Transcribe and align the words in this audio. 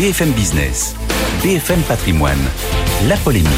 BFM 0.00 0.30
Business, 0.30 0.96
BFM 1.42 1.82
Patrimoine, 1.82 2.38
la 3.06 3.18
polémique. 3.18 3.50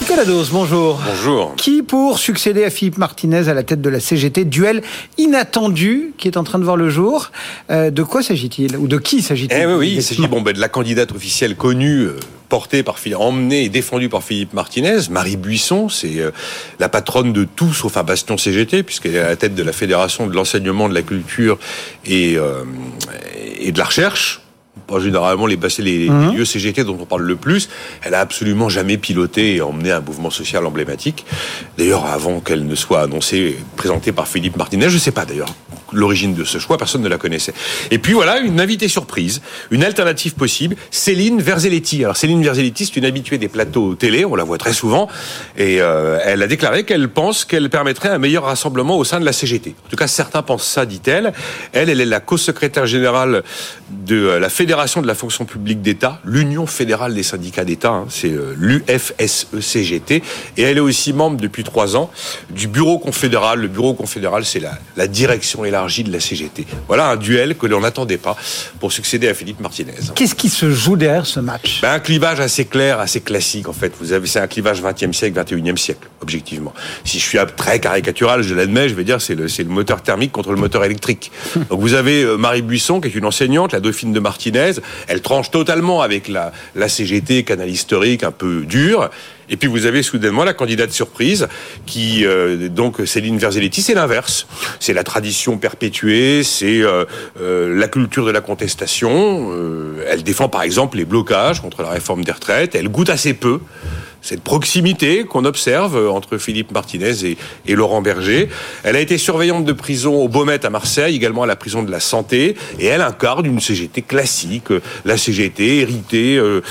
Nicolas 0.00 0.24
Dose, 0.24 0.50
bonjour. 0.50 1.00
Bonjour. 1.06 1.54
Qui 1.54 1.84
pour 1.84 2.18
succéder 2.18 2.64
à 2.64 2.70
Philippe 2.70 2.98
Martinez 2.98 3.48
à 3.48 3.54
la 3.54 3.62
tête 3.62 3.80
de 3.80 3.88
la 3.88 4.00
CGT 4.00 4.46
Duel 4.46 4.82
inattendu 5.16 6.12
qui 6.18 6.26
est 6.26 6.36
en 6.36 6.42
train 6.42 6.58
de 6.58 6.64
voir 6.64 6.76
le 6.76 6.90
jour. 6.90 7.30
Euh, 7.70 7.90
de 7.92 8.02
quoi 8.02 8.24
s'agit-il 8.24 8.76
Ou 8.78 8.88
de 8.88 8.98
qui 8.98 9.22
s'agit-il 9.22 9.56
Eh 9.56 9.64
oui, 9.64 9.74
oui, 9.74 9.92
il 9.98 10.02
s'agit 10.02 10.26
bon, 10.26 10.40
ben, 10.40 10.52
de 10.52 10.58
la 10.58 10.68
candidate 10.68 11.12
officielle 11.12 11.54
connue. 11.54 12.00
euh, 12.00 12.16
portée 12.48 12.82
par 12.82 12.98
Philippe, 12.98 13.20
emmenée 13.20 13.62
et 13.62 13.68
défendue 13.68 14.08
par 14.08 14.24
Philippe 14.24 14.54
Martinez, 14.54 15.02
Marie 15.10 15.36
Buisson, 15.36 15.88
c'est 15.88 16.18
euh, 16.18 16.32
la 16.80 16.88
patronne 16.88 17.32
de 17.32 17.44
tout 17.44 17.72
sauf 17.74 17.96
un 17.96 18.02
bastion 18.02 18.36
CGT, 18.38 18.82
puisqu'elle 18.82 19.14
est 19.14 19.20
à 19.20 19.28
la 19.28 19.36
tête 19.36 19.54
de 19.54 19.62
la 19.62 19.72
Fédération 19.72 20.26
de 20.26 20.34
l'enseignement, 20.34 20.88
de 20.88 20.94
la 20.94 21.02
culture 21.02 21.58
et, 22.06 22.36
euh, 22.38 22.64
et 23.60 23.70
de 23.70 23.78
la 23.78 23.84
recherche. 23.84 24.40
Pas 24.86 25.00
généralement 25.00 25.46
les, 25.46 25.56
bas- 25.56 25.68
les, 25.78 26.08
les 26.30 26.36
lieux 26.36 26.44
CGT 26.44 26.84
dont 26.84 26.96
on 27.00 27.04
parle 27.04 27.22
le 27.22 27.36
plus. 27.36 27.68
Elle 28.02 28.14
a 28.14 28.20
absolument 28.20 28.68
jamais 28.68 28.96
piloté 28.96 29.56
et 29.56 29.60
emmené 29.60 29.90
un 29.92 30.00
mouvement 30.00 30.30
social 30.30 30.64
emblématique. 30.66 31.26
D'ailleurs, 31.76 32.06
avant 32.06 32.40
qu'elle 32.40 32.66
ne 32.66 32.74
soit 32.74 33.00
annoncée, 33.02 33.58
présentée 33.76 34.12
par 34.12 34.28
Philippe 34.28 34.56
Martinez, 34.56 34.88
je 34.88 34.94
ne 34.94 35.00
sais 35.00 35.10
pas 35.12 35.24
d'ailleurs 35.24 35.54
l'origine 35.92 36.34
de 36.34 36.44
ce 36.44 36.58
choix, 36.58 36.78
personne 36.78 37.02
ne 37.02 37.08
la 37.08 37.18
connaissait. 37.18 37.54
Et 37.90 37.98
puis 37.98 38.12
voilà, 38.12 38.38
une 38.38 38.60
invitée 38.60 38.88
surprise, 38.88 39.40
une 39.70 39.84
alternative 39.84 40.34
possible, 40.34 40.76
Céline 40.90 41.40
Verzelletti. 41.40 42.04
Alors 42.04 42.16
Céline 42.16 42.42
Verzelletti, 42.42 42.86
c'est 42.86 42.96
une 42.96 43.04
habituée 43.04 43.38
des 43.38 43.48
plateaux 43.48 43.94
télé, 43.94 44.24
on 44.24 44.34
la 44.34 44.44
voit 44.44 44.58
très 44.58 44.72
souvent, 44.72 45.08
et 45.56 45.80
euh, 45.80 46.18
elle 46.24 46.42
a 46.42 46.46
déclaré 46.46 46.84
qu'elle 46.84 47.08
pense 47.08 47.44
qu'elle 47.44 47.70
permettrait 47.70 48.08
un 48.08 48.18
meilleur 48.18 48.44
rassemblement 48.44 48.98
au 48.98 49.04
sein 49.04 49.20
de 49.20 49.24
la 49.24 49.32
CGT. 49.32 49.74
En 49.86 49.90
tout 49.90 49.96
cas, 49.96 50.06
certains 50.06 50.42
pensent 50.42 50.66
ça, 50.66 50.86
dit-elle. 50.86 51.32
Elle, 51.72 51.90
elle 51.90 52.00
est 52.00 52.06
la 52.06 52.20
co-secrétaire 52.20 52.86
générale 52.86 53.42
de 53.90 54.16
euh, 54.16 54.38
la 54.38 54.48
Fédération 54.48 55.02
de 55.02 55.06
la 55.06 55.14
fonction 55.14 55.44
publique 55.44 55.82
d'État, 55.82 56.20
l'Union 56.24 56.66
fédérale 56.66 57.14
des 57.14 57.22
syndicats 57.22 57.64
d'État, 57.64 57.90
hein, 57.90 58.06
c'est 58.08 58.32
euh, 58.32 58.54
l'UFSECGT, 58.56 60.22
et 60.56 60.62
elle 60.62 60.76
est 60.76 60.80
aussi 60.80 61.12
membre 61.12 61.40
depuis 61.40 61.64
trois 61.64 61.96
ans 61.96 62.10
du 62.50 62.68
bureau 62.68 62.98
confédéral. 62.98 63.60
Le 63.60 63.68
bureau 63.68 63.94
confédéral, 63.94 64.44
c'est 64.44 64.60
la, 64.60 64.78
la 64.96 65.06
direction 65.06 65.64
élargie 65.78 66.02
de 66.02 66.12
la 66.12 66.20
CGT. 66.20 66.66
Voilà 66.88 67.10
un 67.10 67.16
duel 67.16 67.56
que 67.56 67.66
l'on 67.66 67.80
n'attendait 67.80 68.18
pas 68.18 68.36
pour 68.80 68.92
succéder 68.92 69.28
à 69.28 69.34
Philippe 69.34 69.60
Martinez. 69.60 69.92
Qu'est-ce 70.14 70.34
qui 70.34 70.48
se 70.48 70.70
joue 70.72 70.96
derrière 70.96 71.26
ce 71.26 71.40
match? 71.40 71.80
Ben, 71.82 71.92
un 71.92 72.00
clivage 72.00 72.40
assez 72.40 72.64
clair, 72.64 72.98
assez 72.98 73.20
classique 73.20 73.68
en 73.68 73.72
fait. 73.72 73.92
Vous 74.00 74.12
avez 74.12 74.26
c'est 74.26 74.40
un 74.40 74.48
clivage 74.48 74.82
20e 74.82 75.12
siècle, 75.12 75.40
21e 75.40 75.76
siècle, 75.76 76.08
objectivement. 76.20 76.74
Si 77.04 77.18
je 77.20 77.24
suis 77.24 77.38
très 77.56 77.78
caricatural, 77.78 78.42
je 78.42 78.54
l'admets, 78.54 78.88
je 78.88 78.94
vais 78.94 79.04
dire 79.04 79.20
c'est 79.20 79.36
le 79.36 79.48
c'est 79.48 79.62
le 79.62 79.70
moteur 79.70 80.02
thermique 80.02 80.32
contre 80.32 80.50
le 80.50 80.58
moteur 80.58 80.84
électrique. 80.84 81.30
Donc 81.70 81.80
vous 81.80 81.94
avez 81.94 82.24
euh, 82.24 82.36
Marie 82.36 82.62
Buisson 82.62 83.00
qui 83.00 83.08
est 83.08 83.14
une 83.14 83.24
enseignante, 83.24 83.72
la 83.72 83.80
dauphine 83.80 84.12
de 84.12 84.20
Martinez, 84.20 84.72
elle 85.06 85.22
tranche 85.22 85.50
totalement 85.50 86.02
avec 86.02 86.28
la 86.28 86.52
la 86.74 86.88
CGT, 86.88 87.44
canal 87.44 87.70
historique 87.70 88.24
un 88.24 88.32
peu 88.32 88.64
dur. 88.66 89.10
Et 89.50 89.56
puis 89.56 89.68
vous 89.68 89.86
avez 89.86 90.02
soudainement 90.02 90.44
la 90.44 90.54
candidate 90.54 90.92
surprise 90.92 91.48
qui 91.86 92.26
euh, 92.26 92.68
donc 92.68 93.00
Céline 93.06 93.38
Verzelletti, 93.38 93.82
c'est 93.82 93.94
l'inverse. 93.94 94.46
C'est 94.80 94.92
la 94.92 95.04
tradition 95.04 95.58
perpétuée, 95.58 96.42
c'est 96.42 96.82
euh, 96.82 97.04
euh, 97.40 97.74
la 97.78 97.88
culture 97.88 98.26
de 98.26 98.30
la 98.30 98.40
contestation. 98.40 99.50
Euh, 99.52 100.04
elle 100.08 100.22
défend 100.22 100.48
par 100.48 100.62
exemple 100.62 100.96
les 100.96 101.04
blocages 101.04 101.60
contre 101.60 101.82
la 101.82 101.90
réforme 101.90 102.24
des 102.24 102.32
retraites. 102.32 102.74
Elle 102.74 102.88
goûte 102.88 103.10
assez 103.10 103.34
peu 103.34 103.60
cette 104.22 104.42
proximité 104.42 105.24
qu'on 105.24 105.44
observe 105.44 105.96
euh, 105.96 106.10
entre 106.10 106.38
Philippe 106.38 106.72
Martinez 106.72 107.36
et, 107.66 107.74
Laurent 107.74 108.02
Berger. 108.02 108.48
Elle 108.82 108.96
a 108.96 109.00
été 109.00 109.18
surveillante 109.18 109.64
de 109.64 109.72
prison 109.72 110.16
au 110.16 110.28
Baumettes 110.28 110.64
à 110.64 110.70
Marseille, 110.70 111.14
également 111.14 111.44
à 111.44 111.46
la 111.46 111.56
prison 111.56 111.82
de 111.82 111.90
la 111.90 112.00
Santé, 112.00 112.56
et 112.78 112.86
elle 112.86 113.02
incarne 113.02 113.46
une 113.46 113.60
CGT 113.60 114.02
classique, 114.02 114.70
euh, 114.70 114.82
la 115.04 115.16
CGT 115.16 115.78
héritée 115.78 116.36
euh, 116.36 116.62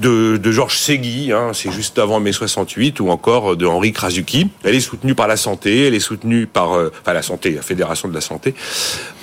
de, 0.00 0.40
Georges 0.50 0.78
Segui, 0.78 1.32
hein, 1.32 1.50
c'est 1.52 1.72
juste 1.72 1.98
avant 1.98 2.20
mai 2.20 2.32
68, 2.32 3.00
ou 3.00 3.10
encore 3.10 3.56
de 3.56 3.66
Henri 3.66 3.92
Krasuki. 3.92 4.48
Elle 4.62 4.74
est 4.74 4.80
soutenue 4.80 5.14
par 5.14 5.26
la 5.26 5.36
Santé, 5.36 5.86
elle 5.86 5.94
est 5.94 6.00
soutenue 6.00 6.46
par, 6.46 6.70
enfin 6.72 7.12
la 7.12 7.22
Santé, 7.22 7.52
la 7.52 7.62
Fédération 7.62 8.08
de 8.08 8.14
la 8.14 8.20
Santé, 8.20 8.54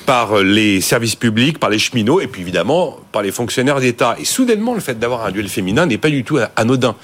par 0.05 0.41
les 0.43 0.81
services 0.81 1.15
publics, 1.15 1.59
par 1.59 1.69
les 1.69 1.79
cheminots, 1.79 2.21
et 2.21 2.27
puis 2.27 2.41
évidemment 2.41 2.99
par 3.11 3.21
les 3.21 3.31
fonctionnaires 3.31 3.79
d'État. 3.79 4.15
Et 4.19 4.25
soudainement, 4.25 4.73
le 4.73 4.79
fait 4.79 4.97
d'avoir 4.99 5.25
un 5.25 5.31
duel 5.31 5.47
féminin 5.47 5.85
n'est 5.85 5.97
pas 5.97 6.09
du 6.09 6.23
tout 6.23 6.39
anodin. 6.55 6.95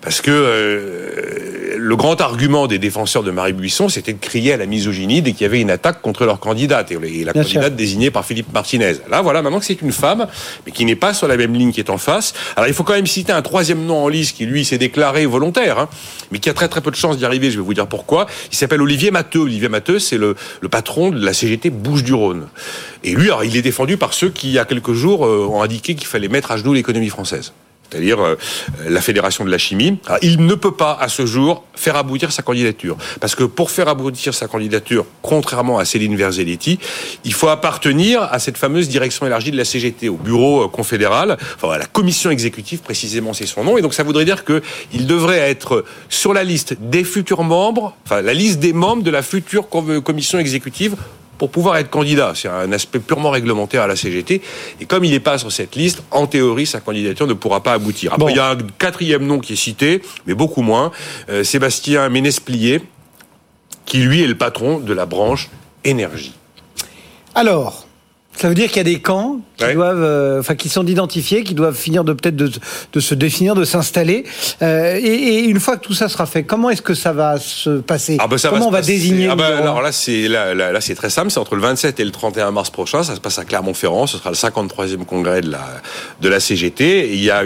Parce 0.00 0.20
que 0.20 0.30
euh, 0.30 1.43
le 1.84 1.96
grand 1.96 2.18
argument 2.22 2.66
des 2.66 2.78
défenseurs 2.78 3.22
de 3.22 3.30
Marie 3.30 3.52
Buisson, 3.52 3.90
c'était 3.90 4.14
de 4.14 4.18
crier 4.18 4.54
à 4.54 4.56
la 4.56 4.64
misogynie 4.64 5.20
dès 5.20 5.32
qu'il 5.32 5.42
y 5.42 5.44
avait 5.44 5.60
une 5.60 5.70
attaque 5.70 6.00
contre 6.00 6.24
leur 6.24 6.40
candidate, 6.40 6.90
et 6.90 6.94
la 7.24 7.32
Bien 7.32 7.42
candidate 7.42 7.66
sûr. 7.66 7.70
désignée 7.70 8.10
par 8.10 8.24
Philippe 8.24 8.52
Martinez. 8.54 8.94
Là, 9.10 9.20
voilà, 9.20 9.42
maintenant 9.42 9.58
que 9.58 9.66
c'est 9.66 9.82
une 9.82 9.92
femme, 9.92 10.26
mais 10.64 10.72
qui 10.72 10.86
n'est 10.86 10.96
pas 10.96 11.12
sur 11.12 11.28
la 11.28 11.36
même 11.36 11.52
ligne 11.54 11.72
qui 11.72 11.80
est 11.80 11.90
en 11.90 11.98
face. 11.98 12.32
Alors, 12.56 12.68
il 12.68 12.74
faut 12.74 12.84
quand 12.84 12.94
même 12.94 13.06
citer 13.06 13.32
un 13.32 13.42
troisième 13.42 13.84
nom 13.84 14.02
en 14.02 14.08
lice 14.08 14.32
qui, 14.32 14.46
lui, 14.46 14.64
s'est 14.64 14.78
déclaré 14.78 15.26
volontaire, 15.26 15.78
hein, 15.78 15.88
mais 16.32 16.38
qui 16.38 16.48
a 16.48 16.54
très 16.54 16.68
très 16.68 16.80
peu 16.80 16.90
de 16.90 16.96
chances 16.96 17.18
d'y 17.18 17.26
arriver, 17.26 17.50
je 17.50 17.58
vais 17.58 17.64
vous 17.64 17.74
dire 17.74 17.86
pourquoi. 17.86 18.26
Il 18.50 18.56
s'appelle 18.56 18.80
Olivier 18.80 19.10
Matteux. 19.10 19.40
Olivier 19.40 19.68
Matteux, 19.68 19.98
c'est 19.98 20.18
le, 20.18 20.36
le 20.62 20.68
patron 20.70 21.10
de 21.10 21.22
la 21.22 21.34
CGT 21.34 21.68
Bouches-du-Rhône. 21.68 22.46
Et 23.02 23.14
lui, 23.14 23.26
alors, 23.26 23.44
il 23.44 23.56
est 23.58 23.62
défendu 23.62 23.98
par 23.98 24.14
ceux 24.14 24.30
qui, 24.30 24.48
il 24.48 24.54
y 24.54 24.58
a 24.58 24.64
quelques 24.64 24.94
jours, 24.94 25.26
euh, 25.26 25.46
ont 25.50 25.62
indiqué 25.62 25.94
qu'il 25.94 26.06
fallait 26.06 26.28
mettre 26.28 26.50
à 26.50 26.56
genoux 26.56 26.72
l'économie 26.72 27.10
française 27.10 27.52
c'est-à-dire 27.94 28.20
euh, 28.20 28.36
la 28.88 29.00
Fédération 29.00 29.44
de 29.44 29.50
la 29.50 29.58
chimie. 29.58 29.98
Alors, 30.06 30.18
il 30.22 30.44
ne 30.44 30.54
peut 30.54 30.72
pas, 30.72 30.98
à 31.00 31.08
ce 31.08 31.26
jour, 31.26 31.64
faire 31.74 31.96
aboutir 31.96 32.32
sa 32.32 32.42
candidature. 32.42 32.96
Parce 33.20 33.36
que 33.36 33.44
pour 33.44 33.70
faire 33.70 33.88
aboutir 33.88 34.34
sa 34.34 34.48
candidature, 34.48 35.06
contrairement 35.22 35.78
à 35.78 35.84
Céline 35.84 36.16
Verzelletti, 36.16 36.78
il 37.24 37.32
faut 37.32 37.48
appartenir 37.48 38.22
à 38.22 38.38
cette 38.40 38.58
fameuse 38.58 38.88
direction 38.88 39.26
élargie 39.26 39.52
de 39.52 39.56
la 39.56 39.64
CGT, 39.64 40.08
au 40.08 40.16
bureau 40.16 40.64
euh, 40.64 40.68
confédéral, 40.68 41.36
enfin 41.56 41.72
à 41.74 41.78
la 41.78 41.86
commission 41.86 42.30
exécutive, 42.30 42.80
précisément 42.80 43.32
c'est 43.32 43.46
son 43.46 43.62
nom. 43.62 43.78
Et 43.78 43.82
donc 43.82 43.94
ça 43.94 44.02
voudrait 44.02 44.24
dire 44.24 44.44
qu'il 44.44 45.06
devrait 45.06 45.38
être 45.38 45.84
sur 46.08 46.34
la 46.34 46.42
liste 46.42 46.74
des 46.80 47.04
futurs 47.04 47.44
membres, 47.44 47.96
enfin 48.04 48.22
la 48.22 48.34
liste 48.34 48.58
des 48.58 48.72
membres 48.72 49.02
de 49.04 49.10
la 49.10 49.22
future 49.22 49.68
com- 49.68 50.02
commission 50.02 50.38
exécutive 50.38 50.96
pour 51.38 51.50
pouvoir 51.50 51.76
être 51.76 51.90
candidat. 51.90 52.32
C'est 52.34 52.48
un 52.48 52.70
aspect 52.72 52.98
purement 53.00 53.30
réglementaire 53.30 53.82
à 53.82 53.86
la 53.86 53.96
CGT. 53.96 54.40
Et 54.80 54.86
comme 54.86 55.04
il 55.04 55.10
n'est 55.10 55.20
pas 55.20 55.38
sur 55.38 55.50
cette 55.52 55.74
liste, 55.76 56.02
en 56.10 56.26
théorie, 56.26 56.66
sa 56.66 56.80
candidature 56.80 57.26
ne 57.26 57.34
pourra 57.34 57.62
pas 57.62 57.72
aboutir. 57.72 58.12
Après, 58.12 58.26
Bon. 58.26 58.28
il 58.30 58.36
y 58.36 58.40
a 58.40 58.50
un 58.50 58.56
quatrième 58.78 59.26
nom 59.26 59.38
qui 59.40 59.54
est 59.54 59.56
cité, 59.56 60.02
mais 60.26 60.34
beaucoup 60.34 60.62
moins. 60.62 60.92
Euh, 61.28 61.44
Sébastien 61.44 62.08
Ménesplier, 62.08 62.82
qui 63.84 63.98
lui 63.98 64.22
est 64.22 64.26
le 64.26 64.36
patron 64.36 64.78
de 64.78 64.92
la 64.92 65.06
branche 65.06 65.50
énergie. 65.84 66.34
Alors, 67.34 67.86
ça 68.44 68.50
veut 68.50 68.54
dire 68.54 68.68
qu'il 68.68 68.76
y 68.76 68.80
a 68.80 68.84
des 68.84 69.00
camps 69.00 69.40
qui 69.56 69.64
Ouais. 69.64 69.72
doivent, 69.72 70.02
euh, 70.02 70.40
enfin, 70.40 70.54
qui 70.54 70.68
sont 70.68 70.84
identifiés, 70.86 71.44
qui 71.44 71.54
doivent 71.54 71.74
finir 71.76 72.04
de 72.04 72.12
peut-être 72.12 72.36
de, 72.36 72.50
de 72.92 73.00
se 73.00 73.14
définir, 73.14 73.54
de 73.54 73.64
s'installer. 73.64 74.24
Euh, 74.60 75.00
et, 75.02 75.06
et 75.06 75.44
une 75.44 75.60
fois 75.60 75.78
que 75.78 75.86
tout 75.86 75.94
ça 75.94 76.10
sera 76.10 76.26
fait, 76.26 76.42
comment 76.42 76.68
est-ce 76.68 76.82
que 76.82 76.92
ça 76.92 77.14
va 77.14 77.38
se 77.38 77.78
passer 77.80 78.18
Ah 78.20 78.26
bah 78.26 78.36
ça 78.36 78.50
Comment 78.50 78.68
on 78.68 78.70
va 78.70 78.80
passer- 78.80 78.92
désigner 78.92 79.28
ah 79.30 79.34
bah 79.34 79.46
Alors 79.56 79.80
là, 79.80 79.92
c'est 79.92 80.28
là, 80.28 80.52
là, 80.54 80.72
là, 80.72 80.80
c'est 80.82 80.94
très 80.94 81.08
simple. 81.08 81.30
C'est 81.30 81.38
entre 81.40 81.54
le 81.54 81.62
27 81.62 81.98
et 82.00 82.04
le 82.04 82.10
31 82.10 82.50
mars 82.50 82.68
prochain. 82.68 83.02
Ça 83.02 83.14
se 83.14 83.20
passe 83.20 83.38
à 83.38 83.46
Clermont-Ferrand. 83.46 84.06
Ce 84.06 84.18
sera 84.18 84.28
le 84.28 84.36
53e 84.36 85.06
congrès 85.06 85.40
de 85.40 85.50
la 85.50 85.64
de 86.20 86.28
la 86.28 86.38
CGT. 86.38 86.84
Et 87.12 87.14
il 87.14 87.24
y 87.24 87.30
a 87.30 87.44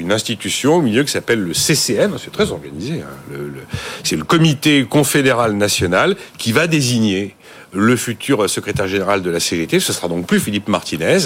une 0.00 0.12
institution 0.12 0.76
au 0.76 0.82
milieu 0.82 1.04
qui 1.04 1.12
s'appelle 1.12 1.40
le 1.40 1.54
CCM. 1.54 2.16
C'est 2.22 2.32
très 2.32 2.50
organisé. 2.50 3.02
hein. 3.02 3.36
C'est 4.02 4.16
le 4.16 4.24
Comité 4.24 4.84
confédéral 4.84 5.52
national 5.52 6.16
qui 6.38 6.52
va 6.52 6.66
désigner 6.66 7.36
le 7.72 7.96
futur 7.96 8.48
secrétaire 8.48 8.88
général 8.88 9.22
de 9.22 9.30
la 9.30 9.38
CGT. 9.38 9.78
Ce 9.78 9.92
sera 9.92 10.08
donc 10.08 10.26
plus 10.26 10.40
Philippe 10.40 10.68
Martinez. 10.68 11.18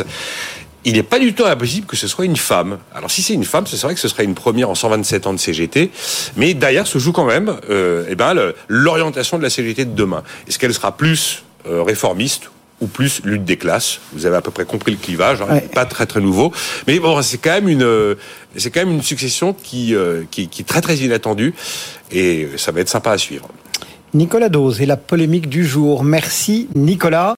Il 0.85 0.95
n'est 0.95 1.03
pas 1.03 1.19
du 1.19 1.33
tout 1.33 1.47
impossible 1.47 1.87
que 1.87 1.97
ce 1.97 2.07
soit 2.07 2.27
une 2.27 2.37
femme. 2.37 2.79
Alors 2.95 3.11
si 3.11 3.23
c'est 3.23 3.33
une 3.33 3.45
femme, 3.45 3.67
c'est 3.67 3.81
vrai 3.81 3.95
que 3.95 4.01
ce 4.01 4.09
serait 4.09 4.25
une 4.25 4.35
première 4.35 4.69
en 4.69 4.75
127 4.75 5.27
ans 5.27 5.33
de 5.33 5.39
CGT, 5.39 5.91
mais 6.37 6.53
derrière 6.53 6.87
se 6.87 6.99
joue 6.99 7.13
quand 7.13 7.25
même 7.25 7.57
euh, 7.71 8.05
eh 8.11 8.15
ben, 8.15 8.35
l'orientation 8.69 9.39
de 9.39 9.43
la 9.43 9.49
CGT 9.49 9.87
de 9.87 9.95
demain. 9.95 10.23
Est-ce 10.47 10.59
qu'elle 10.59 10.75
sera 10.75 10.95
plus 10.95 11.45
euh, 11.67 11.83
réformiste 11.83 12.51
ou 12.85 12.87
plus 12.87 13.21
lutte 13.25 13.45
des 13.45 13.57
classes 13.57 14.01
Vous 14.13 14.27
avez 14.27 14.37
à 14.37 14.41
peu 14.43 14.51
près 14.51 14.65
compris 14.67 14.93
le 14.93 14.99
clivage, 14.99 15.41
hein, 15.43 15.47
Ouais. 15.51 15.61
pas 15.81 15.87
très 15.87 16.07
très 16.07 16.21
nouveau, 16.21 16.53
mais 16.87 16.99
bon, 17.01 17.21
c'est 17.23 17.39
quand 17.39 17.55
même 17.59 17.69
une 17.69 17.83
euh, 17.83 18.15
c'est 18.57 18.71
quand 18.71 18.81
même 18.85 18.95
une 18.95 19.03
succession 19.03 19.55
qui, 19.67 19.95
euh, 19.95 20.23
qui 20.31 20.49
qui 20.49 20.63
est 20.63 20.69
très 20.73 20.81
très 20.87 20.97
inattendue 20.99 21.55
et 22.13 22.49
ça 22.57 22.71
va 22.73 22.81
être 22.83 22.89
sympa 22.97 23.11
à 23.13 23.19
suivre. 23.19 23.49
Nicolas 24.13 24.49
Dose 24.49 24.81
et 24.81 24.87
la 24.87 24.97
polémique 24.97 25.49
du 25.49 25.65
jour. 25.67 26.05
Merci 26.05 26.69
Nicolas. 26.77 27.33